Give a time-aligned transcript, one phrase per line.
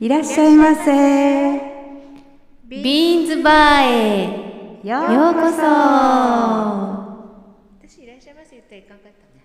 [0.00, 0.90] いらっしゃいませ。
[2.66, 4.82] ビーンズバーへ。
[4.82, 5.62] よようこそ。
[7.80, 9.44] 私いらっしゃいませ言ったらいかんかったね。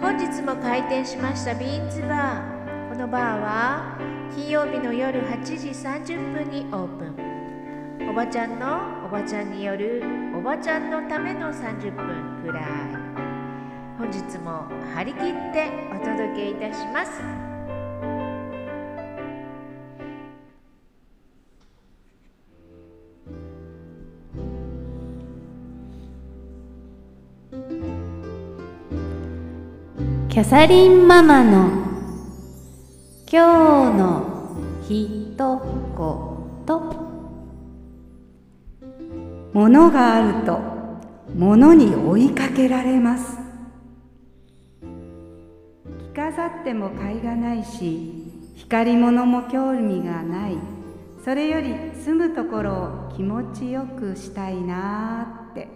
[0.00, 2.88] 本日も開店しましたビーンズバー。
[2.90, 3.98] このバーは
[4.32, 7.16] 金曜日の夜8時30分にオープン。
[8.08, 12.64] おばちゃんのおばちゃんによるおばちゃんのための30分くらい。
[13.98, 17.20] 本日も張り切ってお届けいたします。
[30.30, 31.68] キャサリンママの
[33.30, 34.56] 今日の
[34.88, 35.60] ひと
[36.66, 36.97] 言。
[39.58, 40.60] 物があると
[41.34, 43.38] 物に追いかけられます。
[46.12, 50.58] 着飾っても甲斐がないし光り物も興味がない。
[51.24, 55.66] それより住むところを気持ちよくしたいなーって。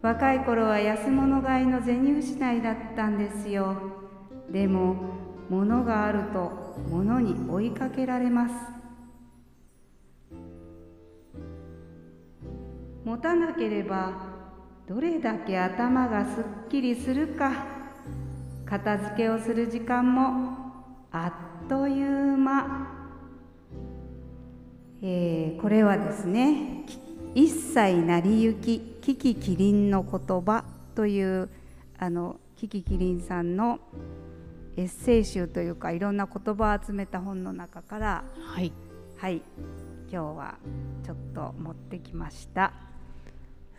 [0.00, 3.76] 若い頃は安物買いの銭失いだったんですよ。
[4.50, 4.96] でも
[5.50, 6.50] 物があると
[6.90, 8.77] 物に追いかけられます。
[13.04, 14.12] 持たなければ
[14.88, 17.78] どれだけ頭がすっきりするか。
[18.68, 20.52] 片付けをする時間も
[21.10, 21.32] あ
[21.64, 22.86] っという間、
[25.00, 26.84] えーこれはですね
[27.34, 31.48] 「一切成り行きキキキリンの言葉」という
[31.98, 33.80] あのキキキリンさんの
[34.76, 38.70] エッセイ集というかいろんな言葉を集めた本の中からはい。
[39.16, 39.40] はい
[40.10, 40.54] 今日は
[41.04, 42.72] ちょっと持ってきました。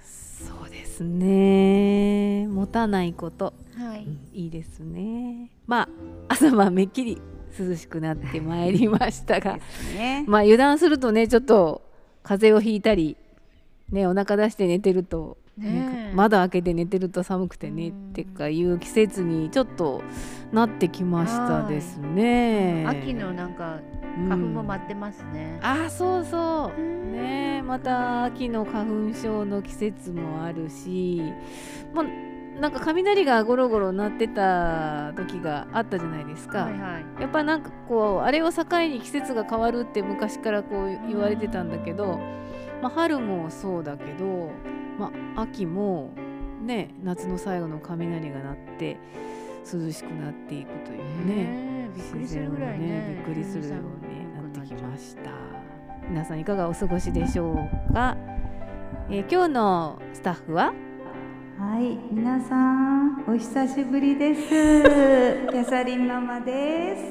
[0.03, 2.47] そうですね。
[2.47, 3.53] 持たないこと。
[3.75, 4.07] はい。
[4.43, 5.49] いいですね。
[5.65, 5.89] まあ
[6.27, 7.19] 朝晩めっきり
[7.59, 9.57] 涼しくなってまいりましたが。
[9.97, 10.23] ね。
[10.27, 11.81] まあ油断するとねちょっと
[12.21, 13.17] 風邪をひいたり
[13.91, 20.01] ねお腹出して寝てると、ね窓開けて寝てると寒くてねうんってかいう季節にちょっと
[20.51, 22.85] なってきましたですね。
[22.87, 23.79] 秋のなんか
[24.27, 26.81] 花粉も待ってますね、あーそうそう。
[26.81, 31.21] うんねまた秋の花粉症の季節もあるし
[31.93, 32.05] まあ
[32.59, 37.21] なんか雷がゴロゴロ鳴ってた時があったじゃないですか、はいはい。
[37.21, 42.19] やっぱなんかこうあれを境に季節が変わるって昔からこう言われてたんだけど、
[42.81, 44.51] まあ、春もそうだけど、
[44.99, 46.11] まあ、秋も
[46.61, 48.97] ね夏の最後の雷が鳴って
[49.71, 55.31] 涼しくなっていくというねびっくりするぐらいねびっくりするようになってきました。
[56.09, 57.53] 皆さんいかがお過ごしでしょ
[57.89, 58.17] うか、
[59.09, 60.73] えー今日のスタッフは？
[61.57, 64.41] はい、皆さんお久しぶりです。
[64.49, 67.03] キャサリンママです。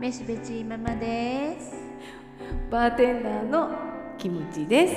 [0.00, 1.76] めしべちママです。
[2.70, 3.70] バーテンダーの
[4.16, 4.94] キムチです、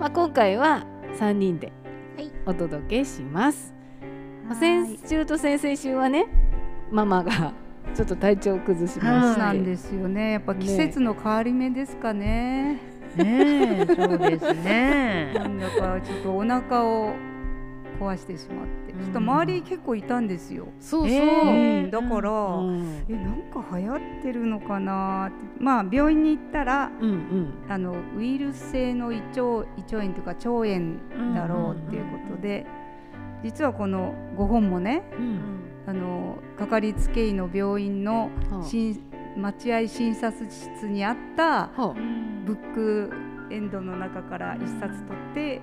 [0.00, 0.84] まあ、今回は
[1.18, 1.72] 3人で
[2.16, 2.30] はい。
[2.46, 3.72] お届けします、
[4.48, 6.26] まあはい先週と先々週はね
[6.90, 7.54] ママが
[7.94, 10.32] ちょっと体調を崩しそうまして、なんですよね。
[10.32, 12.80] やっぱ季節の変わり目ですかね。
[13.16, 15.32] ねえそうですね。
[15.38, 17.14] なんだかちょっとお腹を
[18.00, 20.68] 壊してしまって、うんちょっと周り結構いたんですよ。
[20.80, 26.90] そうそう、えーうん、だから、うんえなんか流行ってるのかなって、まあ病院に行ったら。
[27.00, 27.54] うんうん。
[27.68, 29.40] あのウイルス性の胃腸
[29.76, 32.66] 胃腸炎というか腸炎だろうっていうことで、
[33.42, 35.64] 実はこの5本もねうん。
[35.86, 38.30] あのかかりつけ医の病院の
[39.36, 41.94] 待合診察室にあったは
[42.46, 43.12] ブック
[43.50, 45.60] エンドの中から一冊取って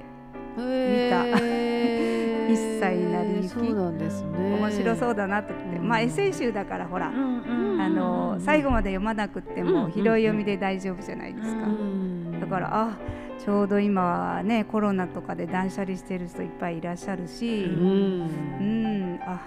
[0.57, 2.51] あへー。
[2.51, 2.81] 一切
[3.11, 3.47] なりゆき。
[3.49, 4.29] そうなんですね
[4.59, 5.87] 面白そうだなと思って、うん。
[5.87, 11.65] まあエッセイ集だからほら、うんあの最後まで読まなくってもうん拾い読みで大丈夫じゃないですか。
[11.65, 12.39] うん。
[12.39, 12.97] だからあ
[13.43, 14.03] ちょうど今
[14.35, 19.13] はねコロナとかで断捨離してる人いっぱいいらっしゃるし、ううん。
[19.15, 19.39] んあ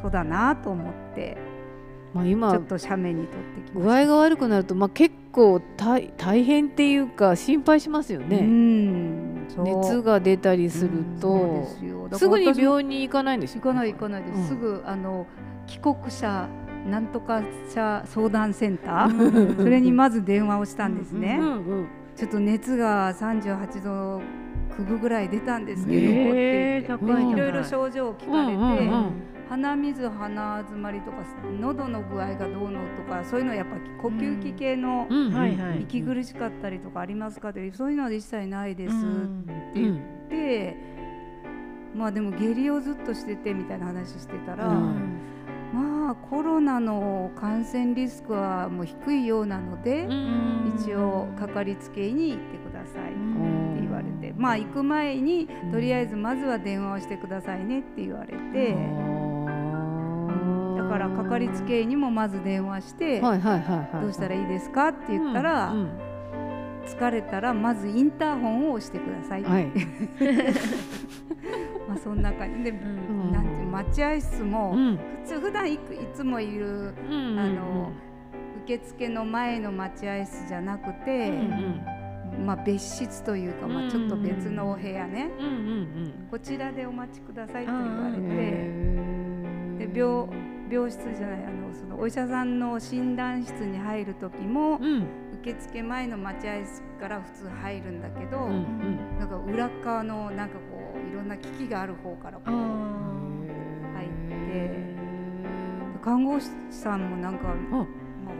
[0.00, 1.36] そうだなと思って
[2.14, 3.58] まあ今ちょっと写メに撮って。
[3.74, 8.42] 具合が悪くなると、まあ、結構大大変っていうか心配しますようね、う
[9.56, 10.90] 熱が出たりする
[11.20, 13.60] そうとで、すぐに病院に行かないんですよ。
[13.60, 14.48] 行かない行かないです、うん。
[14.48, 15.26] すぐあの
[15.66, 16.48] 帰国者
[16.86, 19.56] なんとか者相談センター、うん。
[19.62, 21.50] それにまず電話をしたんですね、うんう
[21.82, 21.86] ん
[22.18, 24.20] ちょっと熱が38度
[24.76, 29.12] 9分ぐらい出たんですけど、へーっていろいろ症状を聞かれて、うんうんうん
[29.48, 31.24] 鼻水鼻詰まりとか
[31.60, 35.08] 喉の具合がどうのとかそういうのやっぱ呼吸器系の
[35.80, 39.44] 息苦しかったりとかありますかってそういうのは一切ないですってうん。
[39.74, 39.96] 言っ
[40.28, 40.76] て、
[41.94, 45.18] まあでも下痢をずっとしててみたいな話してたら、うん。
[45.72, 50.74] まあコロナの感染リスクはもう低いようなので、うん。
[50.78, 58.78] 一応かかりつけ医に行ってくださいうんって言われて、まあ行く前にとりあえずまずは電話をしてくださいねって言われて、だ
[60.88, 63.32] からかかりつけ医にもまず電話して、どう
[64.12, 65.90] したらいいですかって言ったら、うん
[66.88, 69.66] 疲れたらまずインターホンを押してください、はい。
[71.86, 72.64] まあそんな感じ。
[72.64, 74.96] で、うんなんて待合室も、うん。
[74.96, 77.92] 普通普段いくいつもいるうんあの
[78.64, 81.32] 受付の前の待合室じゃなくて、
[82.44, 86.12] まあ、別室というか、まあ、ちょっと別のお部屋ね、うんうんうん。
[86.30, 90.26] こちらでお待ちくださいと言われうんて、で病
[90.70, 95.06] 病室じゃないあのそのお医者さんの診断室に入る時も、うん。
[95.40, 99.18] 受付前の待合室から普通入るんだけど、うんうん。
[99.18, 102.54] なんか裏側のなんかこういろんな機器がある方からこうあ
[103.94, 104.08] 入っ
[104.50, 104.70] て
[106.02, 107.86] 看護師さんもなんか、まあ、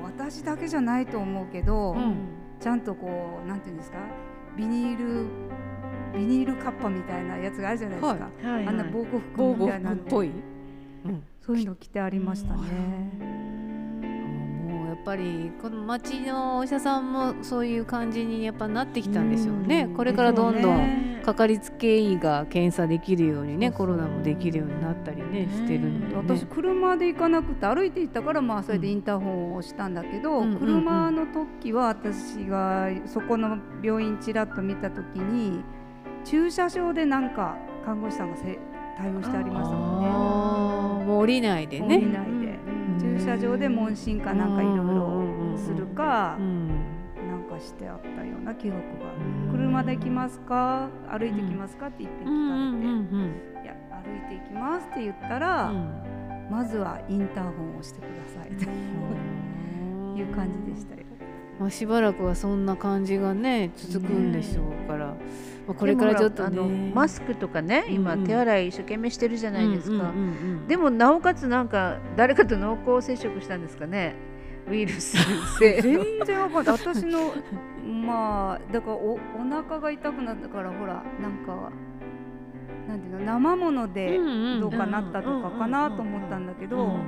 [0.03, 2.17] 私だけじゃないと思うけど、うん。
[2.61, 3.99] ちゃんとこうなんていうんですか？
[4.57, 5.27] ビニール
[6.13, 9.97] ビニールカッパみたいなやつがあるじゃないですか、ーはいあんな防護服みたいなの。
[9.97, 10.33] っぽい、
[11.09, 11.25] うん。
[11.41, 12.61] そういうの着てありましたね。
[14.69, 19.85] もうやっぱりこの町のお医者さんもそういう感じにやっぱなってきたんでしょうね。
[19.85, 19.95] うん。
[19.95, 30.57] これからどんどんねかかりつけ医が検査できるようにねコロナもできるようになったりねしてるので、ね、私車で行かなくて歩いて行ったからまあそれでインターホンを押したんだけど、うん。
[30.57, 35.63] 車の時は私がそこの病院ちらっと見た時に
[36.25, 38.59] 駐車場でなんか看護師さんがせ
[38.99, 40.09] 対応してありましたもんね。
[41.07, 42.59] もう降りないで降ねりないで、
[43.01, 46.69] 駐車場で問診かなんかいろいろするかう、ん。
[47.29, 48.83] なんかしてあったような記憶が
[49.47, 49.53] うん。
[49.53, 50.89] 車で来ますか？
[51.09, 53.63] 歩いてきますかって一遍うんうん聞かれて、うん。
[53.63, 55.73] いや歩いていきますって言ったら、
[56.51, 58.65] まずはインターホンを押してくださいと
[60.19, 61.03] いう感じでしたよ。
[61.59, 65.15] まあ、しばらくはそんな感じがね続くんでしょうから、ま
[65.71, 66.93] あ、これからちょっとね。
[66.95, 68.27] マスクとかね今うんうん。
[68.27, 70.13] 手洗い一生懸命してるじゃないですか、うんうんうんう
[70.65, 70.69] ん。
[70.69, 74.15] でもなおかつなんか誰かと濃厚接触したんですかね？
[74.71, 75.17] ウイルス
[75.59, 76.79] 性全然わかんない。
[76.79, 77.33] 私の
[77.85, 79.19] まあだからおお
[79.51, 81.73] 腹が痛くなったからほらなんか
[82.87, 84.61] なんていうの生ものでうんうん。
[84.61, 86.99] どうかなったとかかなと思ったんだけど、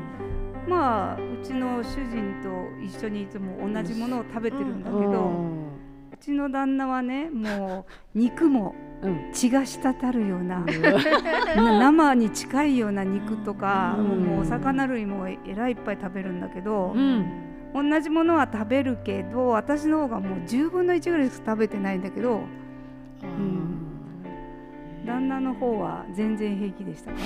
[0.71, 5.31] まあうちの主人と一緒にいつも同じものを食べてるんだけど、
[6.13, 9.31] うちの旦那はねもう肉もうん。
[9.33, 10.61] 血が滴るような
[11.57, 14.07] な生に近いような肉とか、うん。
[14.25, 17.27] もうお魚類もえらいいっぱい食べるんだけどう、ん。
[17.75, 23.90] 同じものは食べるけど私の方がもう10分の1ぐらいしか食べてないんだけどん
[25.05, 27.19] 旦那の方は全然平気でしたか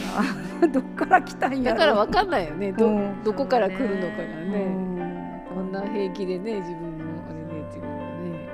[0.61, 1.79] らどっから来たんやろ。
[1.79, 2.73] だからわかんないよね。
[2.73, 3.23] どうん。
[3.25, 4.65] どこから来るのかがうね。
[4.65, 5.43] ん。
[5.55, 8.49] こんな平気でね自分のあれでっていうのはね。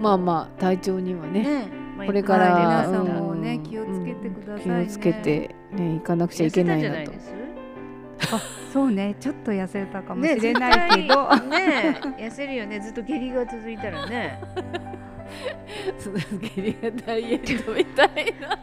[0.00, 1.68] まあまあ体調にはねね。
[1.96, 6.94] まあこれからはい皆うんさんもね気をつけてくださいね、気をつけてね行かなくちゃいけないなと。
[6.94, 7.38] 痩せたんじゃないで
[8.40, 9.14] すそうね。
[9.20, 12.80] ちょっと痩せたかもしれないけど、ね痩せるよね。
[12.80, 14.40] ずっと下痢が続いたらね
[15.98, 18.08] 続けりがダイエットみたい。
[18.40, 18.58] な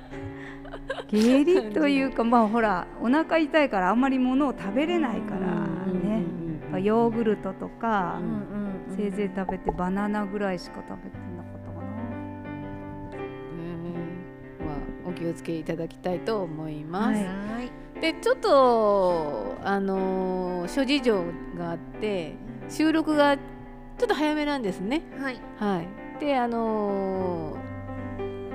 [1.08, 2.04] 下痢とい。
[2.04, 3.70] うかまあほらお腹痛い。
[3.70, 5.22] からあんまりものを食べれない。
[5.22, 6.24] からね、
[6.82, 8.20] ヨーグルトとか、
[8.96, 9.12] せい。
[9.12, 9.30] ぜい。
[9.36, 10.60] 食べてバナナぐらい。
[10.60, 11.88] しか食べてなかったかな。
[14.66, 14.78] まあ
[15.10, 15.64] お気をつけい。
[15.64, 16.20] ただきたい。
[16.20, 16.84] と思い。
[16.84, 17.72] ます、はい。
[18.02, 21.24] でちょっとあの諸事情
[21.58, 22.36] があって
[22.70, 25.42] 収録がちょっと早めなんですねはい。
[25.58, 25.88] はい。
[26.20, 27.70] であのー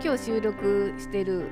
[0.05, 1.49] 今日収録してる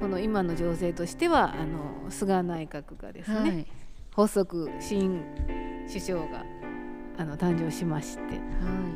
[0.00, 3.66] この今の情勢としてはあの菅内閣がですね、はい。
[4.16, 5.22] 発足新
[5.86, 6.46] 首相が
[7.18, 8.40] あの誕生しまして、は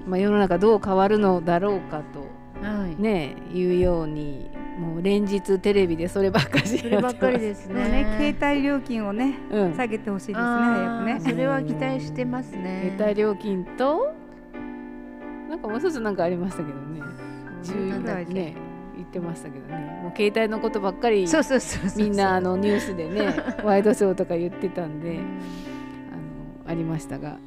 [0.07, 2.21] まあ、世の中どう変わるのだろうかと
[2.63, 2.97] いはい。
[2.97, 8.05] ねいうようにもう連日テレビでそればっかりそればっかりですね。
[8.05, 11.21] ね携帯料金をねうん、下げてほしいですねね。
[11.21, 12.95] それは期待してますね。
[12.97, 14.15] 携帯料金と
[15.69, 17.01] もう一つなんかありましたけどね。
[17.63, 18.57] 10なんだっけね
[18.97, 20.01] 言ってましたけどね。
[20.03, 21.27] もう携帯のことばっかり
[21.97, 25.19] みんなあのニュースでね ワイドショーとか言ってたんで
[26.13, 27.39] あのありましたが。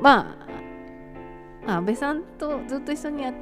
[0.00, 0.50] まあ
[1.66, 3.32] まあ安倍さんとずっと一緒にや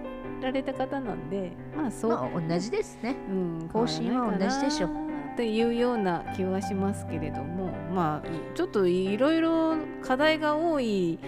[0.42, 3.14] られた方なんでまあそう、まあ同じですね。
[3.30, 11.20] うん、方針は同じでしょ変わらないかなっていうような気はしますけれどもまあちょっといろいろ課題が多い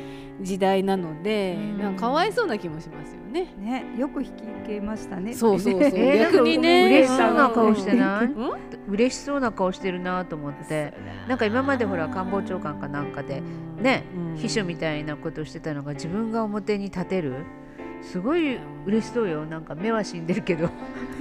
[0.42, 1.78] 時代なので、うん。
[1.78, 3.54] なんかかわいそうな気もしますよね。
[3.58, 5.34] ねよく引き受けましたね。
[5.34, 5.82] そうそうそう。
[5.94, 8.26] えー逆にね嬉しそうな顔してない？
[8.26, 8.58] うん。
[8.88, 10.94] 嬉しそうな顔してるなと思って。
[11.28, 13.42] なんか今までほら官房長官かなんかで
[13.80, 14.36] ね、うん。
[14.36, 17.34] 秘書みたいなことをしてたのが自分が表に立てる？
[18.02, 19.44] すごい嬉しそうよ。
[19.44, 20.70] なんか目は死んでるけど。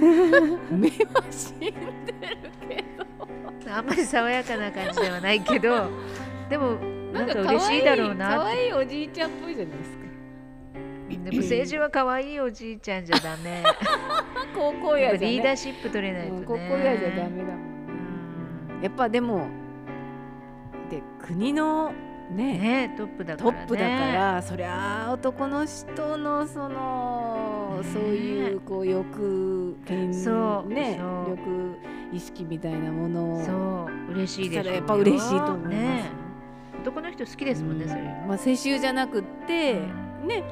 [0.70, 1.74] 目は死んでる
[2.68, 2.84] け
[3.66, 3.76] ど。
[3.76, 5.90] あんまり爽やかな感じではないけど。
[6.48, 6.78] でも
[7.12, 8.38] なんか可嬉しいだろうかなって。
[8.38, 10.00] わいいおじいちゃんっぽいじゃないですか。
[11.24, 13.62] でも政治は可愛いおじいちゃんじゃダメ。
[14.54, 16.38] 高校やね、リーダーシップ取れないとね。
[16.38, 17.36] うん高校やじゃダメだもん。
[17.38, 17.70] ね
[18.82, 19.48] やっぱでも
[20.88, 21.92] で国の
[22.30, 23.58] ねねトップだからね。
[23.58, 27.88] トップだからそりゃあ男の人のその、ね。
[27.92, 31.30] そういうこう欲権そうねそう。
[31.30, 31.78] 欲
[32.12, 33.44] 意識みたいなものを。
[33.44, 33.52] そ
[34.08, 34.64] う嬉しいでしょうよ。
[34.64, 36.29] したらやっぱ嬉しいと思います、ね
[36.80, 38.02] 男の人好きですもんね、それ。
[38.26, 40.44] まあ世襲じゃなくって、ね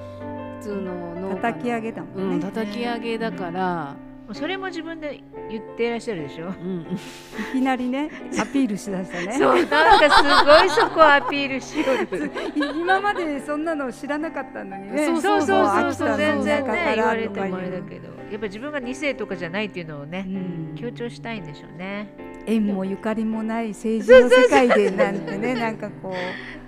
[0.61, 1.37] 普通の農家の。
[1.37, 6.49] 叩き上げだもうんんね、叩き上げだから、もうそれも自分で言ってらっしゃるでしょ。
[6.49, 9.38] うん、いきなりねアピールしだしたね。
[9.38, 12.30] そうなんかすごいそこアピールしよる。
[12.78, 15.06] 今までそんなの知らなかったのにね。
[15.06, 18.08] そうそうそうそう全然中からね言われてもあれだけど。
[18.30, 20.75] やっぱ自分が2世とかじゃないっていうのをね、うん。
[20.76, 22.08] 強調したいんでしょうね
[22.49, 26.14] 縁もゆかりもない政治の世界でなんてねなんかこう。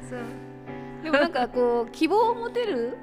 [0.09, 0.19] そう。
[1.03, 2.99] でもなんかこう希望を持てる？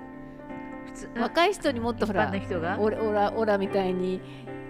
[0.86, 2.80] 普通若い人にもっとほらの人が？
[2.80, 4.22] オラオラオラみたいに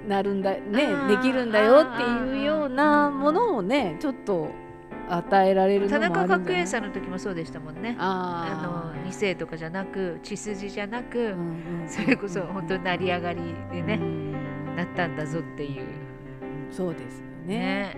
[0.07, 4.51] なるんだねできるんだよっていうようなものをねちょっと
[5.09, 7.97] 与えられる田中角栄さんの時もそうでしたもんね。
[7.99, 13.99] ああの2世とかじゃなく血筋じゃなく、のそれこそ本当に成り上がりでね、
[14.75, 15.85] なったんだぞっていう。
[16.71, 17.57] そうですよね。
[17.57, 17.95] ね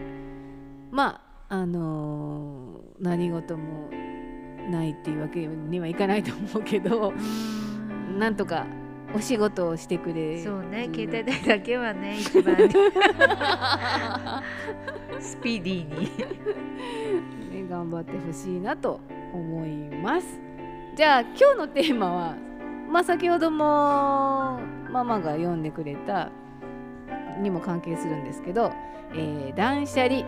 [0.92, 2.60] まああのー
[3.02, 3.90] 何事も
[4.70, 7.14] ないっていうわけにはいかないと思うけど
[8.18, 8.68] なんとか
[9.16, 12.56] お仕事をしてくれそうねる携帯代だけはね一番
[15.20, 16.06] スピーディーに
[17.64, 19.00] ね、頑張ってほしいなと
[19.34, 20.40] 思います。
[20.96, 22.36] じゃあ今日のテーマは、
[22.92, 24.60] まあ、先ほども
[24.92, 26.30] ママが読んでくれた
[27.42, 28.72] にも関係するんですけど
[29.14, 30.24] 「えー断捨離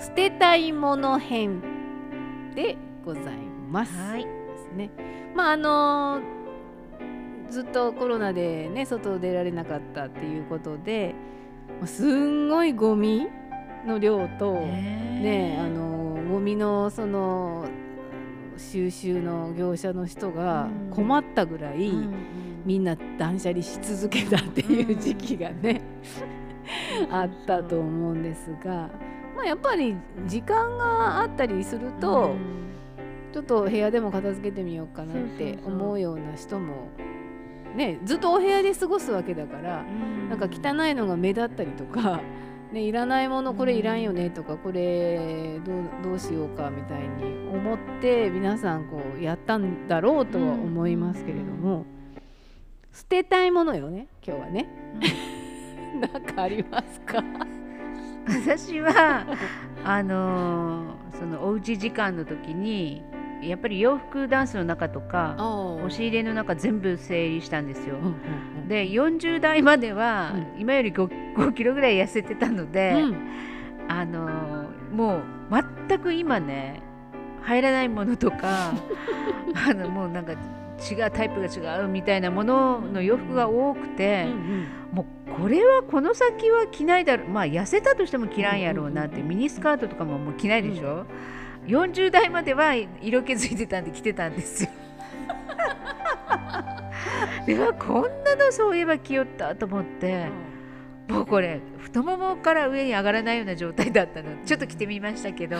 [0.00, 1.62] 捨てたいもの編」
[2.54, 3.24] でござい
[3.70, 3.96] ます。
[3.96, 4.24] はい。
[4.24, 4.90] ですね。
[5.34, 6.20] まああの
[7.48, 11.14] ずっとコロナでね外出られなかったっていうことで、
[11.78, 13.28] まあすんごいゴミ
[13.86, 17.66] の量とねあのゴミのその
[18.56, 20.90] 収集の業者の人がうん。
[20.90, 21.92] 困ったぐらい、
[22.64, 25.82] みんな断捨離し続けたっていう時期がね、
[27.10, 28.90] あったと思うんですが、
[29.36, 29.96] まあ、やっぱり
[30.26, 32.34] 時間があったりすると、
[33.32, 36.88] ちょっと部屋でも片付けてみようかなって思うような人も
[37.76, 39.84] ねずっとお部屋で過ごすわけだから、
[40.30, 42.22] なんか汚いのが目立ったりとか、
[42.72, 51.84] ね、いらないものこれいらんよねとかこれどうどうしようかみたいに思って皆さんこうやったんだろうとは思いますけれども、
[52.92, 54.66] 捨てたいものよね今日はね。
[56.00, 57.22] なんかありますか？
[58.28, 59.24] 私は
[59.84, 63.02] あのーそのおうち時間の時に
[63.40, 65.34] やっぱり洋服ダンスの中とか
[65.78, 67.96] 押し入れの中全部整理したんですよ。
[68.68, 73.16] で40代まではう今より 5, 5キロぐらい痩せてたので、うん。
[73.88, 75.22] あのーもう
[75.88, 76.82] 全く今ね
[77.42, 78.72] 入らないものとか
[79.68, 80.32] あのもうなんか
[80.78, 84.26] 違うタイプが違うみたいなものの洋服が多くて、
[84.92, 89.28] もうこれはこの先は着ないだろうまあ痩せたとしても着らんやろうなって、うん。
[89.28, 91.06] ミニスカートとかももう着ないでしょ、
[91.66, 94.70] 40代までは色気づいてたんで着てたんですよ。
[97.46, 100.26] ではこんなのそういえば着よったと思って
[101.08, 104.30] もうこれ太ももから上に上がらないような状態だったの。
[104.44, 105.58] ちょっと着てみましたけど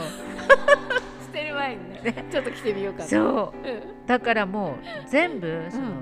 [1.56, 2.24] 前にね。
[2.30, 3.08] ちょっと着てみようかな。
[3.08, 3.68] そう。
[3.68, 4.06] うん。
[4.06, 5.92] だからもう全部その、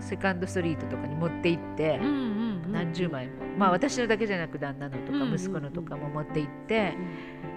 [0.00, 1.98] セカンドストリートとかに持って行って、
[2.70, 6.94] 何十枚も、まあ私のだけじゃなく旦那のとかうん息子のとかも持って行って、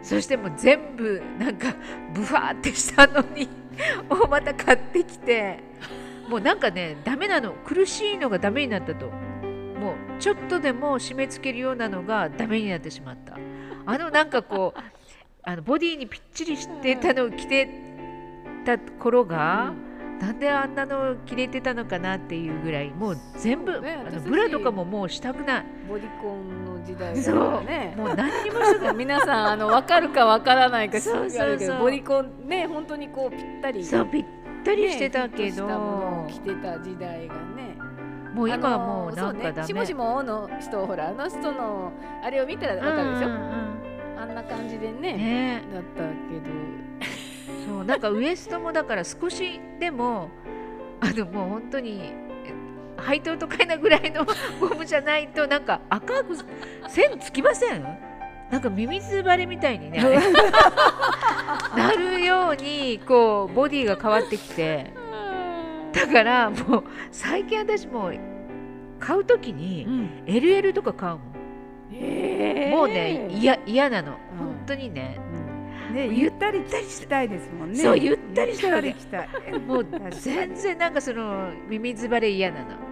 [0.02, 1.74] そしてもう全部なんか
[2.14, 3.50] ブワーってしたのに
[4.10, 5.60] をまた買ってきて
[6.30, 7.54] もうなんかねダメなの。
[7.66, 9.10] 苦しいのがダメになったと。
[9.80, 13.38] もうちょっとでも締め付けるようなのがダメになってしまった。
[13.86, 14.80] あのなんかこう
[15.48, 17.70] あのボディにぴっちりしてたのを着て
[18.66, 19.74] た頃が、
[20.20, 25.66] なんであんなの着れてたのかなっていうぐらいもう全部、ねあのブラとかももうしたくない。
[25.88, 28.96] ボディコンの時代だからねもう何にもしたくない。
[28.98, 31.80] 皆さんあの分かるか分からないかそうそうそう。
[31.80, 33.86] ボディコンね本当にこうぴったり。
[33.86, 34.26] そうぴっ
[34.64, 37.78] たりしてたけど、ね着てた時代がね。
[38.34, 43.38] もう今はもうなんかダメ、そうね、しもしもの人ほらあの人のあれを見たら分かるでしょ、うんう
[43.92, 45.64] んあんな感じでうんねね。
[45.74, 46.06] だったけ
[47.68, 50.30] そうなんかウエストもだから少しでも
[51.02, 52.14] あのもう本当にえ
[52.98, 54.26] 配当とかいなぐらいの
[54.60, 56.38] ゴムじゃないとなんか赤く
[56.90, 57.84] 線つきません？
[58.52, 60.02] なんかミミズバレみたいにね
[61.76, 64.94] なるようにこうボディが変わってきて。
[65.94, 68.20] だからもう最近私もう
[69.00, 70.24] 買う時ど、にん。
[70.26, 71.22] LL とか買うもん、
[71.94, 74.12] えもうね嫌嫌なの。
[74.12, 74.16] ん。
[74.38, 75.18] 本当にね、
[75.94, 77.80] ねゆったりしたいですもんね。
[77.80, 79.60] そうゆったりしたい。
[79.60, 82.86] もう全然なんかそのミミズバレ嫌なの。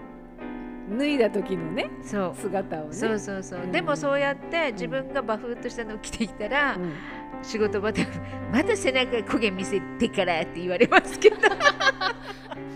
[0.98, 2.36] 脱いだ時のねそう。
[2.36, 2.94] 姿をね。
[2.94, 3.72] そうそうそう、うん。
[3.72, 6.94] でもそうやって自分がバフッとしたのを着てきたら、うん。
[7.42, 8.06] 仕事場で
[8.52, 11.38] また背中焦げ見せてからって言われますけど。
[11.38, 11.50] 結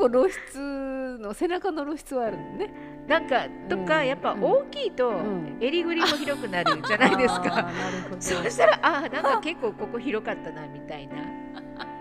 [0.00, 2.72] 構露出の背中の露出はあるのね。
[3.06, 4.06] なんかとか、うん。
[4.06, 5.58] やっぱ大きいとん。
[5.60, 7.70] 襟ぐりも広くなるじゃないですか、
[8.18, 11.16] そうしたらあーなんか結構ここ広かったなみたいな。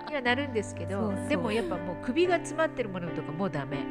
[0.09, 3.77] にはなるんですけどでもやっぱもう首が詰まってるものとかもうダメ。
[3.77, 3.85] 本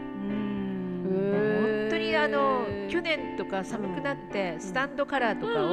[1.90, 5.68] 当にあの去年とか寒くなってスタンドカラーとかを、うんうん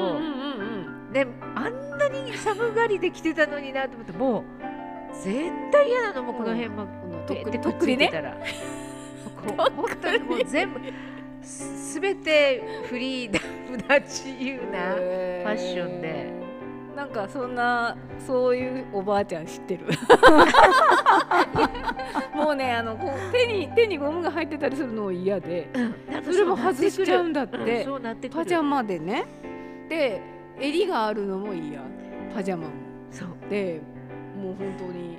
[1.07, 1.11] うん。
[1.11, 1.25] で
[1.55, 4.43] あんなに寒がりで着てたのになと思ってもう
[5.23, 6.85] 絶対嫌なのもうこの辺も。
[6.85, 8.09] このとっくりとっくりに
[10.27, 10.79] もう全部
[11.41, 16.33] すすべてフリーダムな自由な、ファッションで。
[16.95, 19.85] なんかそんなそういうおばあちゃん知ってる？
[22.33, 25.69] もうねあのこう手に手にゴムが入ってたりするの嫌で。
[26.09, 27.57] なんかそれも外しちゃうんだって。
[27.83, 28.15] うん。
[28.15, 29.25] てパジャマでね。
[29.89, 30.21] で
[30.59, 31.81] 襟があるのも嫌。
[32.33, 32.71] パジャマも。
[33.11, 33.27] そう。
[33.49, 33.81] で
[34.35, 35.17] もう本当に。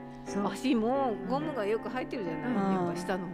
[0.53, 2.55] 足もゴムがよく入ってるじゃない、うん。
[2.55, 3.33] やっぱ下の方。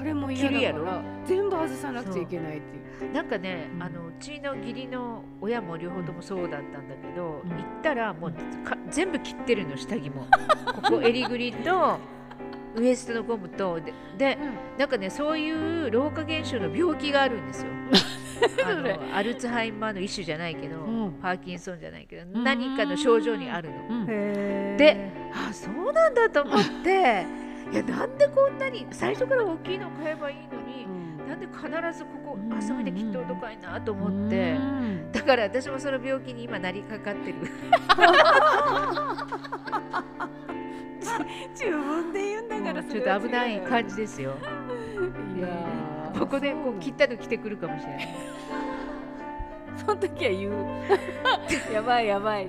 [0.00, 3.12] あれも嫌だから全部外さなくちゃいけないっていう。
[3.12, 3.82] なんかね、うん。
[3.82, 7.50] あのうちの義理の親も両方ともそうだったんだけど、うん。
[7.50, 8.32] 行ったらもう
[8.64, 10.26] か全部切ってるの下着も。
[10.74, 11.98] ここ襟ぐりと
[12.76, 14.38] ウエストのゴムとでで
[14.78, 17.68] なんかねそういう老化現象の病気があるんですよ
[18.64, 21.12] あの アルツハイマーの一種じゃないけど、うん。
[21.20, 22.44] パーキンソンじゃないけどん。
[22.44, 24.06] 何かの症状にあるの。
[24.06, 27.26] であそうなんだと思って
[27.70, 30.86] いやなんでこんなに最初から大きいの買えばいいのに、
[31.28, 32.52] なんで必ずここうん。
[32.52, 35.12] あそこで切っておとかいなと思って、うん。
[35.12, 37.36] だから私もその病気に今なりかかってる。
[41.52, 44.34] 自分で言うんだからちょっと危ない感じですよ。
[45.36, 45.87] いやー
[46.18, 48.08] ここでこう切ったの着てくるかもしれない。
[49.76, 50.52] その時は言う。
[51.72, 52.48] やばいやばい。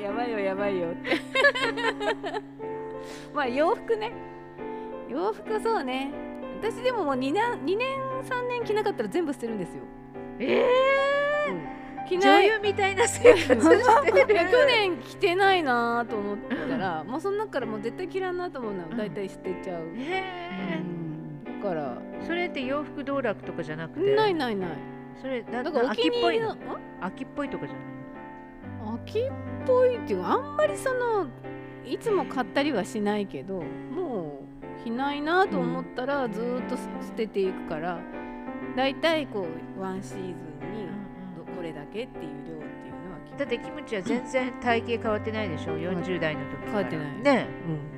[0.00, 0.88] やばいよやばいよ。
[0.90, 1.20] っ て
[3.32, 4.12] まあ洋服ね。
[5.08, 6.10] 洋服そうね。
[6.60, 9.82] 私でももう2年 ,2 年3年着なかったら全部捨てるんですよ、
[10.38, 12.46] えー、女着ない。
[12.46, 13.60] 優みたいな生活してる。
[14.32, 16.38] いや去年着てないなと思っ
[16.70, 20.22] たらもうその中からもう絶対着らんなと思うのは大体捨てちゃう、へ
[20.78, 21.03] うん。
[21.03, 21.03] だ
[21.68, 21.96] から。
[21.96, 24.14] ーそれって洋服道楽とかじゃなくて？
[24.14, 24.70] ないないない。
[25.20, 26.54] それなだからお秋っぽいの？
[26.54, 26.58] ん？
[27.00, 27.84] 秋っぽいとかじゃない
[28.86, 28.94] の？
[28.94, 29.22] 秋っ
[29.66, 31.26] ぽいっていうかあんまりその
[31.86, 34.40] いつも買ったりはしないけども
[34.80, 36.82] う着ないなと思ったらずーっと捨
[37.16, 38.00] てていくから
[38.76, 39.46] だいたいこ
[39.76, 40.34] うワンシーズンに
[41.36, 46.66] どこれだけっていう量っていうのは着だってキムチは全然体型変わってないでしょ？40代の時から。
[46.66, 47.06] 変わってない。
[47.22, 47.46] ね。
[47.66, 47.93] う変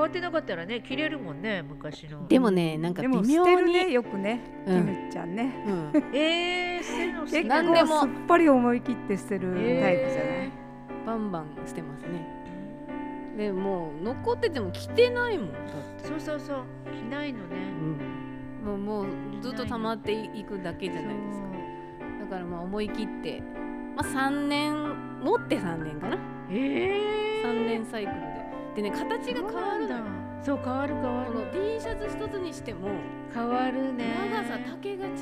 [0.00, 2.20] わってなかったらね着れるもんね昔の。
[2.22, 3.56] ん、でもねなんか微でも捨妙に。
[3.56, 4.84] てるねよくねキうん。
[4.86, 5.52] ムちゃんね。
[5.66, 6.16] うん。
[6.16, 10.46] えー、捨てるの好き結構すっぱり思い切って捨てるタイプじゃない？
[10.46, 10.50] え
[11.06, 12.26] バンバンしてますね。
[13.36, 15.62] でもう残ってても着てないもんだっ
[16.02, 16.04] て。
[16.04, 16.58] ーそうそうそう。
[16.92, 17.56] 着ないのね。
[18.64, 19.06] もうもう
[19.42, 21.46] ずっと溜まっていくだけじゃないですか。
[22.20, 23.42] だからまあ思い切って、
[23.96, 24.72] まあ、3年
[25.22, 26.18] 持って3年かな。
[26.50, 28.26] えー、3年サイクルで
[28.74, 30.04] でね形が変わるのよ。
[30.42, 31.32] そう変わる変わる。
[31.32, 32.88] この T シャツ一つにしても
[33.32, 34.04] 変わるね。
[34.30, 35.12] 長さ丈が違っ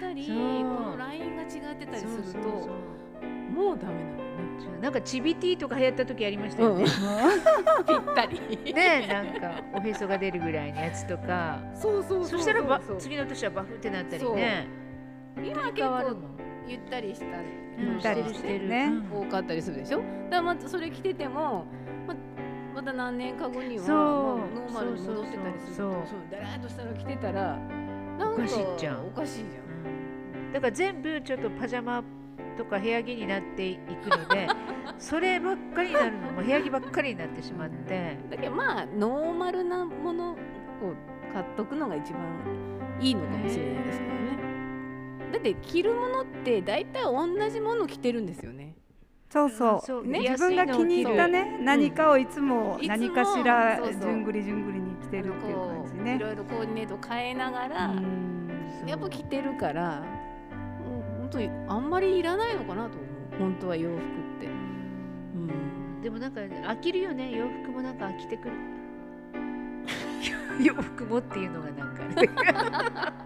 [0.00, 4.28] たりこのラインが違ってたりするともうダメなのね。
[4.80, 6.84] なんかチビティとか流行った時ありましたよね、
[7.86, 8.72] ぴったり。
[8.72, 11.58] ねなんかおへそが出るぐらいのやつとか。
[11.74, 14.66] そうそうそしたら次の年はバフってなったりね。
[15.36, 16.16] 今結構
[16.68, 17.92] ゆったりしたうん。
[17.92, 18.92] ゆったりしてるね。
[19.12, 19.98] うん多かったりするでしょ？
[19.98, 21.64] だからまずそれ着てても、
[22.78, 25.92] ままた何年か後にはノーマルに戻ってたりすると
[26.30, 27.58] だらーっとしたの着てたら
[28.16, 30.52] なんかおかしいじゃん。
[30.52, 32.04] だから全部ちょっとパジャマ
[32.56, 34.46] とか部屋着になっていくので
[34.98, 36.32] そればっかりになるの。
[36.32, 38.16] もう部屋着ばっかりになってしまって。
[38.30, 40.36] だけどまあノーマルなものを
[41.32, 42.20] 買っとくのが一番
[43.00, 44.18] いいのかもしれないですけどね。
[45.32, 48.67] だって着るものって大体同じもの着てるんですよね
[49.30, 50.06] そうそう。
[50.06, 56.18] ね自分が気に入ったね何かをいつも何かしらじゅんぐりじゅんぐりに着てるっていう感じこういね。
[56.18, 58.38] ろいろコーディネート変えながら、うん
[58.86, 63.38] やっぱ着てるからもう本当にあんまりいらないのかなと思う。
[63.38, 64.00] 本当は洋服っ
[64.40, 64.46] て。
[64.46, 66.00] うん。
[66.02, 67.30] でもなんか飽きるよね。
[67.36, 68.54] 洋服もなんか飽きてくる。
[70.64, 72.02] 洋服もっていうのがなんか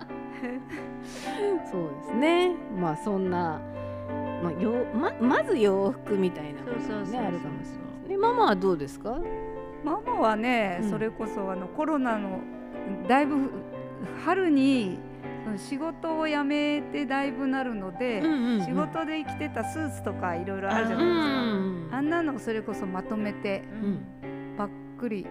[1.70, 2.54] そうですね。
[2.76, 3.60] まあそんな、
[4.42, 7.12] まあ、よままず洋服みたいなそうそうそうそう。
[7.12, 9.18] ねあるかもしれないでママはどうですか？
[9.84, 10.90] ママはね、うん。
[10.90, 12.40] それこそあのコロナの
[13.08, 13.50] だいぶ
[14.24, 14.98] 春に
[15.44, 18.64] その仕事を辞めてだいぶなるので、うんうんうん。
[18.64, 21.32] 仕事で着てたスーツとかいろいろあるじゃうないですか。
[21.34, 24.04] んあんなのそれこそまとめてうん。
[24.56, 25.26] ばっくり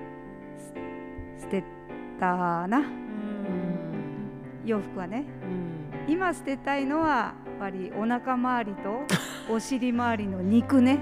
[1.38, 1.64] す捨て
[2.20, 2.78] たな。
[2.80, 2.86] うん。
[4.66, 5.26] 洋服はね。
[6.08, 6.14] うん。
[6.14, 9.04] 今捨てたいのはぱりお腹周りと
[9.54, 10.98] お尻周りの肉ね。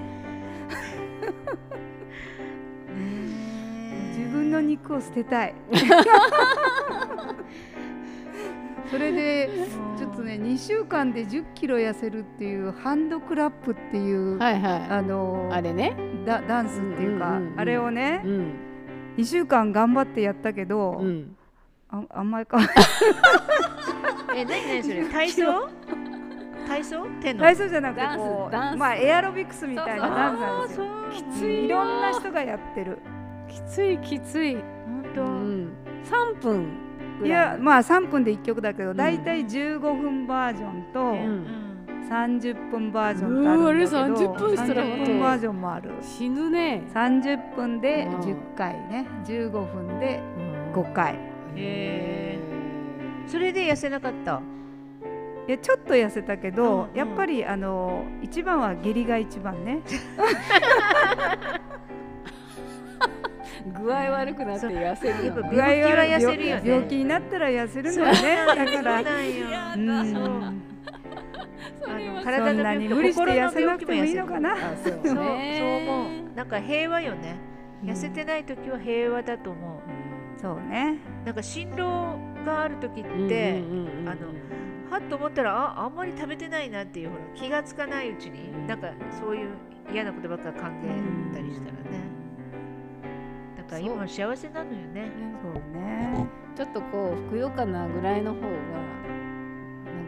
[4.14, 5.54] 自分の肉を捨てたい。
[8.90, 9.48] それで
[9.96, 14.82] ちょっとね2週間で1 0キロ痩せるっていうハンドクラップっていう、はいはい。
[14.90, 15.96] あのあれね。
[16.26, 17.52] ダダンスっていうか、うんうんうん。
[17.52, 18.52] うんあれをねうん。
[19.16, 21.34] 2週間頑張ってやったけど、うん。
[21.88, 22.58] ああんまりか。
[24.36, 25.04] え何何それ？
[25.08, 25.68] 体操？
[26.70, 27.06] 体操？
[27.20, 27.68] 手の体操？
[27.68, 30.86] じゃなくてこうまあエアロビクスみたいなダンスなんですよ。
[31.12, 32.98] きついよいろんな人がやってる。
[33.48, 35.72] きついきつい、本う当、ん、
[36.36, 36.68] 3分
[37.18, 37.30] ぐい。
[37.30, 41.46] やまあ3分で1曲だけど、んだいたい15分バージョンとん。
[42.10, 45.90] 30分バージョンってあるんだけど、うわあれ30分したら30分バージョンもある。
[46.00, 48.20] 死ぬね、30分でうん。
[48.20, 50.72] 10回ね、15分でうん。
[50.72, 51.18] 5回。
[51.56, 52.38] へ
[53.28, 54.40] それで痩せなかった？
[55.48, 56.96] いやちょっと痩せたけど、うんうん。
[56.96, 59.80] やっぱりあの一番は下痢が一番ね。
[63.82, 66.70] 具合悪くなって痩せるのね病気は痩せるよね。
[66.70, 68.36] 病気になったら痩せるのよね。
[68.46, 69.02] だから。
[69.02, 69.08] そ
[69.80, 69.82] う。
[69.84, 70.62] なん
[72.24, 74.52] 体のんなに病気と無理して痩せなくてもいいのかな。
[74.52, 75.00] あそう。
[75.10, 76.36] 思う。
[76.36, 77.36] なんか平和よね。
[77.84, 79.80] 痩せてない時は平和だと思う。
[80.40, 80.98] そうね。
[81.24, 84.08] なんか心労がある時うんって、うんうんうん。
[84.08, 84.20] あの
[84.90, 89.50] はっと思ったらああんまり食べてないなっていうほら気がつかないうちにうんなんかそういう
[89.92, 92.00] 嫌なことばっか考えたりしたらね。
[93.56, 95.10] だから今幸せなのよね。
[95.42, 96.26] そうね。
[96.56, 98.56] ちょっとこうふくよかなぐらいの方がなん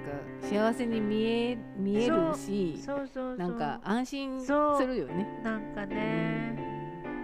[0.04, 0.10] か
[0.42, 3.36] 幸せに見え見えるしそうそうそう。
[3.36, 5.40] なんか安心すそうるよね。
[5.42, 6.58] なんかね。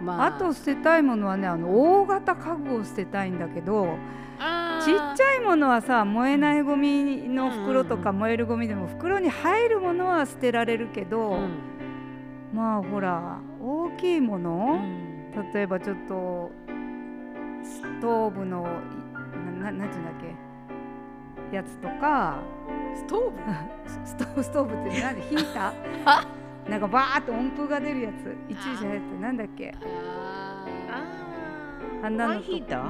[0.01, 3.99] まあと捨てたいものはね、あの大型家具を捨てたいんだけど、
[4.85, 11.41] ちっちゃゃいものはさ、燃えないゴミの袋とかうん燃えるゴミでも袋に入るものは捨てられるけど、
[12.53, 14.81] まあほら大きいもの、
[15.53, 16.51] 例えばちょっと
[17.63, 18.67] ストーブの
[19.59, 20.15] いななていうんだっ
[21.51, 21.57] け？
[21.57, 22.39] やつとか
[22.95, 23.39] ストーブ？
[24.07, 25.21] ストーブストーブって何？
[25.23, 25.73] ヒータ
[26.05, 26.27] あ。
[26.67, 28.37] ーなんかバーッと音符が出るやつ。
[28.49, 29.75] 一時流行ってなんだっけ？
[29.83, 30.65] あ
[32.03, 32.35] ああんなの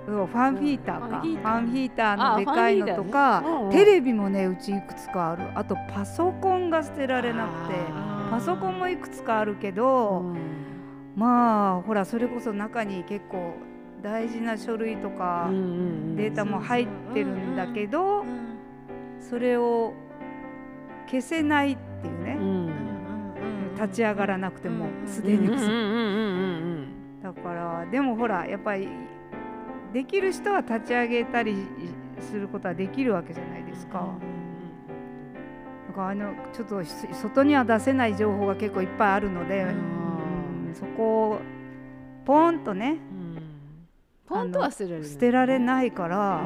[0.07, 1.07] そうファンヒーターか。
[1.07, 1.45] ファンヒーター。
[1.45, 5.45] ファンヒーターのあでかいのとかテレビもねうちいくつかある。
[5.55, 10.35] あとパソコンが捨てられなくてあパソコンもいくつかあるけつど、
[11.15, 13.55] まあほらそれこそ中に結構
[14.03, 15.49] 大事な書類とか
[16.17, 18.57] データも入ってるんだけどうん。
[19.21, 19.93] それを
[21.07, 22.39] 消せないっていうね。
[23.77, 25.07] 立ち上がらなくてもうん。
[25.07, 25.49] すでに。
[27.23, 28.89] だからでもほらやっぱり
[29.92, 31.66] できる人は立ち上げたり
[32.20, 34.09] することはできるわけじゃないですか。
[35.88, 39.66] だからあのちょっとし外には出せない情報が結構いっぱいあるので、
[40.74, 41.40] そこを
[42.24, 43.38] ポンとねうん。
[44.26, 46.44] ポンとは捨てられる捨てられないから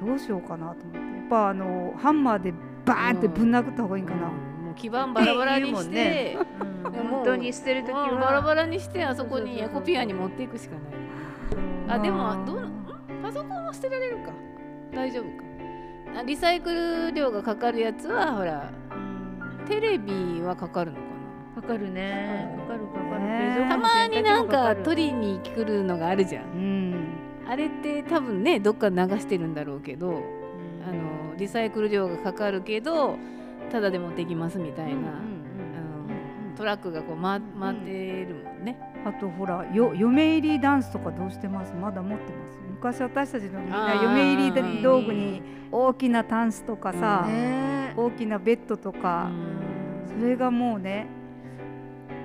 [0.00, 0.06] うん。
[0.06, 0.98] どうしようかなと思って。
[0.98, 2.52] やっぱあのハンマーで
[2.84, 4.26] バーンってぶん殴った方がいいかな。
[4.26, 6.36] もう基盤バラバラにして。
[6.60, 8.10] うんでも本当に捨てる時は。
[8.10, 8.20] うん。
[8.20, 11.01] バラバラにしてあそこにエコピアに持っていくしかない
[11.88, 12.72] あでもどうなん？
[13.22, 14.32] パソコンは捨てられるか。
[14.94, 15.30] 大丈夫か。
[16.20, 19.66] あリサイクル量がかかるやつはほらうん。
[19.66, 20.98] テレビはかかるの
[21.54, 22.54] かかかるね。
[22.66, 23.24] かかるかかる。
[23.24, 23.66] ね。
[23.68, 26.44] たまになんか取りに来るのがあるじゃん。
[26.44, 27.08] うん。
[27.48, 30.22] あれって多分ねどっか流してるんだろうけど
[30.86, 33.16] あのリサイクル料がかかるけど
[33.70, 38.78] ただで持ってきますみたいな、あのトラックがこう回回ってるもんね。
[39.04, 41.72] あとほらよ嫁入りダンスとかどうしてます？
[41.74, 42.60] まだ持ってます？
[42.68, 47.94] 昔私たちのみんな嫁入り道具に大きなタンスとかさ、ね。
[47.96, 49.30] 大きなベッドとか、
[50.06, 51.06] それがもうね、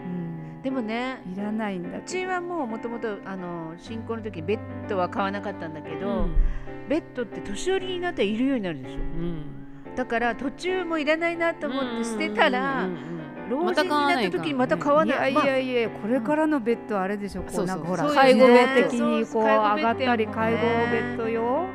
[0.06, 6.36] うん、でもねいらないんだうけちはもうもともとあの新婚の時ベッドは買わなかったんだけど、うん。
[6.88, 8.96] ベッドって年寄りになったらいるようになるでしょ。
[8.96, 9.46] うん。
[9.96, 13.17] だから途中もいらないなと思って捨てたら、うんうんうん
[13.50, 15.32] 老人になった時にまた買わどない。
[15.32, 17.44] いやいやいや、これからのベッドはあれでしょ。
[17.44, 21.66] こそうなんかほら介護的にこう上がったり介護ベッドよ。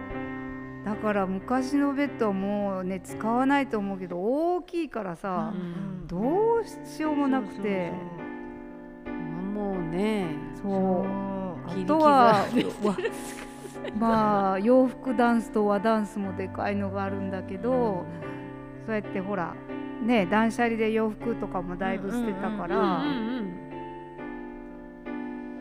[0.84, 6.06] だから昔のベッドはもうね使わないと思うけど大きいからさ、うん。
[6.06, 6.18] ど
[6.56, 7.92] うしようもなくて。
[9.54, 10.26] もうね
[10.60, 11.06] そう。
[11.64, 12.46] あとは
[13.98, 18.04] まあ洋服ダンスと和ダンスもでかいのがあるんだけど、
[18.86, 19.54] そうやってほら
[20.02, 23.58] ね断捨離で洋服とかもだいぶ捨てたかうんら、うん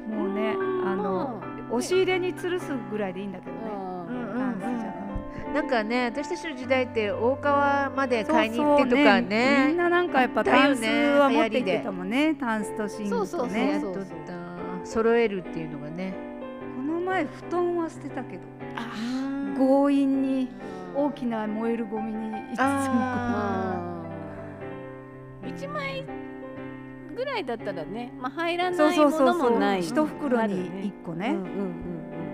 [0.10, 3.62] もうねあの、押し入れに吊るすぐらいでいいんだけどね、
[5.54, 13.82] なんかね私たちの時代って大川まで買いに行ってとかそうみんねななんかやっぱタンスは持って行ってたもんねタンスと寝具そうそうそうとね
[14.84, 16.14] 揃えるっていうのがね。
[16.76, 18.44] この前布団は捨てたけど。
[18.76, 18.92] あ
[19.58, 20.50] 強引に
[20.96, 23.91] 大きな燃えるゴミに5つもあ
[25.58, 26.04] 1枚
[27.16, 29.38] ぐらいだったらね、まあ、入らないもそうそうそう。
[29.38, 30.94] のもない一袋にあるね。
[31.02, 31.82] 1個ね、うんうんうん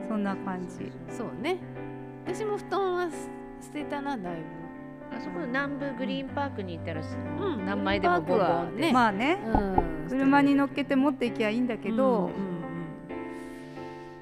[0.10, 0.86] そんな感じ。
[0.86, 1.58] うんそうね。
[2.26, 3.10] 私も布団は
[3.62, 4.38] 捨てたなだい
[5.16, 8.82] あそこの南部グリーンパークに行ったらうん何枚でもボンボンって。
[8.82, 9.40] ね、まあね。
[9.46, 12.32] うん、車に乗っけて持っていきゃいいんだけど、うんうんうん。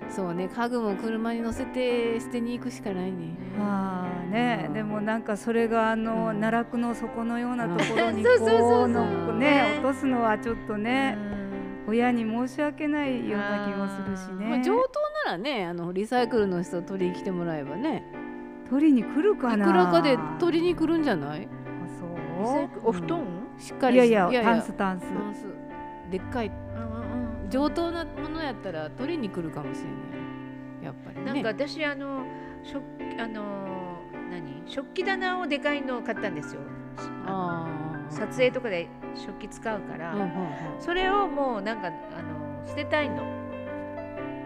[0.10, 0.48] そうね。
[0.48, 3.36] 家具も車に乗せて捨てに行くしかないね。
[3.58, 4.66] まあね。
[4.68, 6.40] うんでもなんかそれがあの、うん。
[6.40, 8.88] 奈落の底のようなところにそうそうそうそうこう。
[8.90, 9.80] のねね。
[9.84, 11.18] 落とすのはちょっとね、
[11.88, 18.04] 親に申し訳ないような気もするしね、まあ、上等ならねあのリサイクルの人取りに来てもらえばね。
[18.70, 21.48] 取りに来るかいくならかで取りに来るんじゃない？
[21.48, 23.26] あリサイそクルお布団？
[23.60, 25.04] しっかうりしいやいやタンスタンス。
[25.14, 25.46] タンス。
[26.12, 26.48] でっかい。
[26.48, 27.50] うん。
[27.50, 30.86] 上等なものやったら取りに来るかもしれない。
[30.86, 31.26] やっぱりね。
[31.44, 32.26] なんか私あの
[32.64, 32.82] 食
[33.20, 33.75] あの
[34.40, 34.64] 何？
[34.66, 36.62] 食器棚をでかいのを買ったんですよ。
[37.26, 40.32] ああの撮影とかで食器使うから、うんうんうん
[40.80, 43.24] それをもうなんかあの捨てたいの。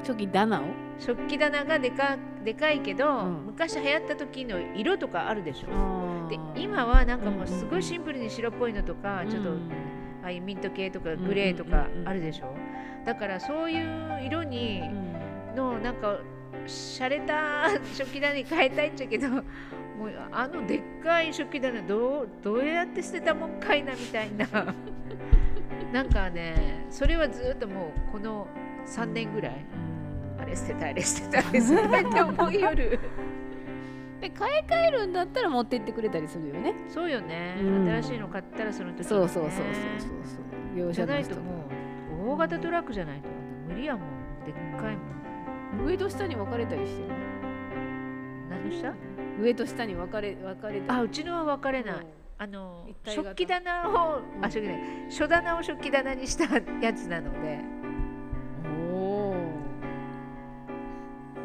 [0.04, 0.63] 初期棚を？
[0.97, 3.45] 食器棚がでかでかいけど、うん。
[3.47, 6.28] 昔流行った時の色とかあるでしょ。
[6.30, 9.71] で今はなんかもうすごいシンプルに白っぽいのとか、ちょっとうん
[10.23, 12.54] ああいうミント系とかグレーとかうんうんうんうんあるでしょ。
[13.06, 14.84] だからそういう色に
[15.56, 16.19] のなんか
[16.65, 19.28] 洒落た 食器棚に変えたいっちゃけど
[20.00, 24.48] もうあのでっかい食器棚どうどうやって捨てたもんかいなみたいな。
[25.92, 28.48] なんかねそれはずっともうこの
[28.86, 29.66] 3年ぐらい。
[30.40, 32.98] あれ捨てたいあれ捨てたいあれ捨てたいって思いよる
[34.22, 36.74] で買い替えるんだったら持って行ってくれたりするよね。
[36.88, 37.86] そうよね、うん。
[37.86, 39.64] 新しいの買ったらその時に、ね、そうそうそうそう
[40.00, 40.10] そう。
[40.24, 40.36] そ
[40.76, 41.66] う業じゃ者の人ないとも
[42.28, 43.28] う大型トラックじゃないと
[43.68, 44.46] 無理やもん。
[44.46, 44.98] でっかい
[45.76, 45.86] もん。
[45.86, 47.10] 上と下に分かれたりしてる。
[48.50, 48.94] 何した
[49.39, 52.08] 上と下に分かれ分かれたりあうちのは分かれない。
[52.41, 54.45] あの食器棚をうん。
[54.45, 54.78] あ食器棚
[55.10, 56.45] 書棚を食器棚にした
[56.82, 57.60] やつなので。
[58.93, 59.36] おお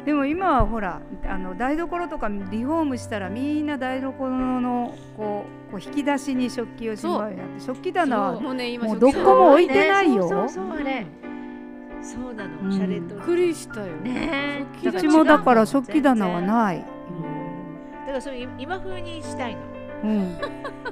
[0.05, 10.29] でも今はほらあの台所とかリフォームしたらみんな台所のこうこう引き出しに食器をしまうようになって食器棚はもうね今もうどこも置いてないよ。
[10.29, 11.05] そうそうそうあれ。
[12.01, 12.71] そうなの、うん。
[12.71, 13.15] シャレと。
[13.15, 13.87] びっくりしたよ。
[13.97, 16.85] ねうちもだから食器棚は全ない、
[18.05, 19.61] だからそういう今風にしたいの。
[20.03, 20.37] うん、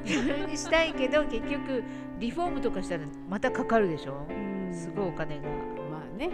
[0.05, 1.83] 今風にしたいけど結局
[2.19, 4.25] リフォームとかしたらまたかかるでしょ？
[4.29, 4.73] うん。
[4.73, 5.41] すごいお金が。
[5.43, 5.49] ね
[5.91, 6.29] まあね。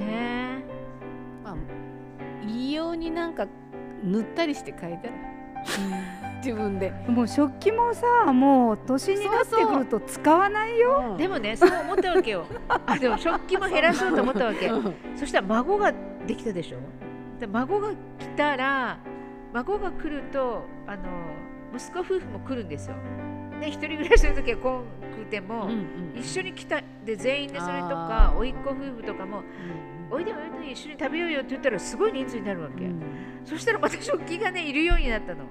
[0.00, 0.64] え。
[1.44, 1.56] まあ
[2.48, 3.46] いいようになんか
[4.02, 5.14] 塗ったりして変えたら。
[6.42, 6.92] 自分で。
[7.08, 11.14] もう食器もさもう年になってくると使わないよ。
[11.18, 12.46] でもねそう思ったわけよ。
[12.86, 14.66] あでも食器も減らそうと思ったわけ。
[14.68, 14.94] うん。
[15.16, 15.92] そしたら孫が
[16.26, 16.78] できたでしょ？
[17.40, 17.94] で孫が来
[18.36, 18.98] たら
[19.52, 21.02] 孫が来るとあの
[21.74, 22.96] 息子夫婦も来るんですよ。
[23.60, 24.84] で一人暮らしの時は来ん
[25.16, 29.42] くても、うんうん一緒に来たで全員でそれとか甥っ子夫婦とかも
[30.10, 33.02] 「おいでおいで一緒に食べようよ」って言ったらすごい人数になるわけ、うん
[33.44, 35.44] そしたらまた食器がねいるようになったの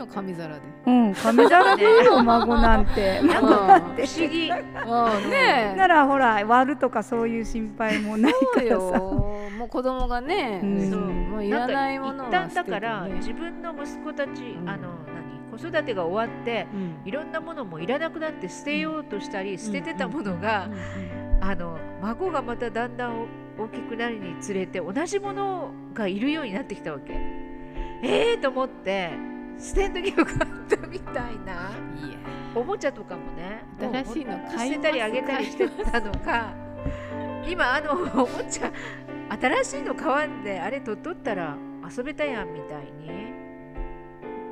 [0.00, 0.60] よ紙皿で。
[0.86, 3.20] うん紙皿でいいよ孫なんて。
[3.22, 3.44] なん。
[3.44, 4.50] うんか不思議。
[4.50, 5.30] うん。
[5.30, 5.76] ねえ。
[5.76, 8.90] ならほら割るとかそういう心配もないそうよ。
[8.90, 10.90] からさもう子供がね、うん。
[10.90, 14.68] そうもういらないもの一旦だから自分の息子たち、うん。
[14.68, 16.96] あの何子育てが終わってうん。
[17.04, 20.68] いろんなものもいらなくなって捨てようとしたり、捨ててたものうが、
[21.40, 23.26] あの孫がまただんだん
[23.58, 27.12] 大きくなるにつれて同じものがいるようになってきたわけ。
[28.02, 29.10] えーと思って
[29.60, 30.36] 捨てんときよかっ
[30.68, 31.70] たみたいな。
[32.54, 33.62] おもちゃとかもね。
[33.78, 36.52] 新しいの買い捨てたりあげたりしてたのが
[37.48, 38.72] 今あのおもちゃ
[39.40, 41.56] 新しいの買わんであれ取っとったら
[41.96, 43.30] 遊べたやんみたいに。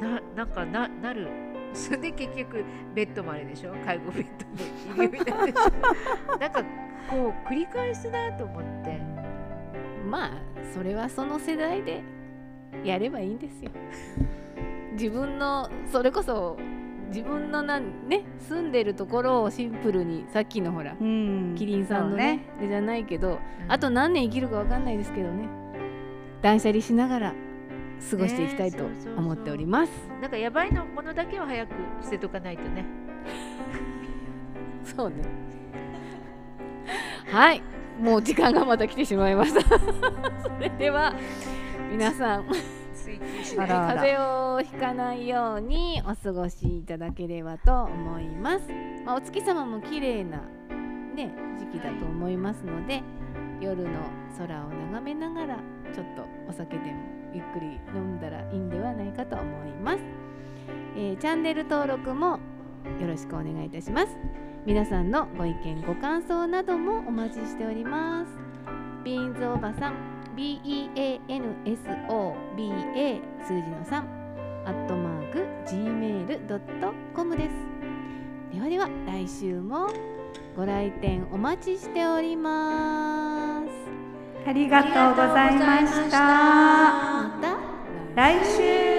[0.00, 1.28] ななんかななる。
[1.74, 3.74] それで結局ベッドもあれでしょ？
[3.84, 5.58] 介護ベッドもいるようになるで。
[5.60, 5.62] し
[6.34, 6.62] ょなんか
[7.10, 9.00] こう繰り返すなと思って。
[10.08, 10.30] まあ
[10.72, 12.02] それはその世代で
[12.84, 13.70] やればいいんですよ
[14.98, 16.58] 自分のそれこそ
[17.10, 21.54] 自分のなんね住んでるところをシンプルにさっきのほらうん。
[21.56, 23.72] キリンさんのねでじゃないけど、うん。
[23.72, 25.48] あと何年生きるかわかんないですけどね
[26.42, 27.34] 断捨離しながら
[28.10, 29.18] 過ごしていきたいとねそうそうそう。
[29.18, 31.70] 思っております、なんかやばいのものだけは早く
[32.02, 32.84] 捨てとかないとね。
[34.84, 35.16] そうね。
[37.30, 37.62] はい。
[38.00, 39.60] もう時間がまた来てしまいました。
[40.40, 41.12] それでは
[41.90, 42.46] 皆さん。
[43.56, 48.66] 風邪をひかないようにお過ごしいただければと思います、
[49.06, 50.42] まあ、お月様も綺麗な
[51.14, 53.02] ね時期だと思いますので
[53.60, 53.88] 夜の
[54.36, 55.56] 空を眺めながら
[55.94, 56.98] ちょっとお酒でも
[57.32, 60.02] ゆっくり飲んだらいいんではないかと思います、
[60.96, 62.38] えーチャンネル登録も
[63.00, 64.16] よろしくお願いいたします。
[64.66, 68.28] 皆さんのご意見ご感想などもお待ちしております。
[69.04, 70.07] ビーンズおばさん
[70.38, 71.74] BEANSOBA
[73.42, 74.02] 数字の3
[74.66, 77.50] アットマーク Gmail.com です。
[78.54, 79.88] ではでは来週も
[80.56, 83.68] ご来店お待ちしております。
[84.46, 86.18] ありがとうございました。
[86.20, 87.58] また
[88.14, 88.97] 来週